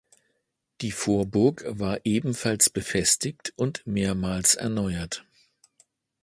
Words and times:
Die 0.81 0.89
Vorburg 0.91 1.63
war 1.67 1.99
ebenfalls 2.05 2.71
befestigt 2.71 3.53
und 3.55 3.85
mehrmals 3.85 4.55
erneuert. 4.55 5.23